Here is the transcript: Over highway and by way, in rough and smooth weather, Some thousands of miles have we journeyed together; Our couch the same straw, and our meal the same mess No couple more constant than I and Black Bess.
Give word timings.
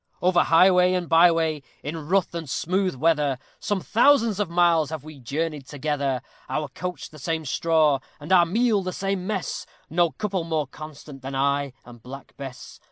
Over 0.19 0.45
highway 0.45 0.93
and 0.95 1.07
by 1.07 1.29
way, 1.31 1.61
in 1.83 2.09
rough 2.09 2.33
and 2.33 2.49
smooth 2.49 2.95
weather, 2.95 3.37
Some 3.59 3.81
thousands 3.81 4.39
of 4.39 4.49
miles 4.49 4.89
have 4.89 5.03
we 5.03 5.19
journeyed 5.19 5.67
together; 5.67 6.23
Our 6.49 6.69
couch 6.69 7.11
the 7.11 7.19
same 7.19 7.45
straw, 7.45 7.99
and 8.19 8.31
our 8.31 8.47
meal 8.47 8.81
the 8.81 8.93
same 8.93 9.27
mess 9.27 9.67
No 9.91 10.09
couple 10.09 10.43
more 10.43 10.65
constant 10.65 11.21
than 11.21 11.35
I 11.35 11.73
and 11.85 12.01
Black 12.01 12.35
Bess. 12.35 12.79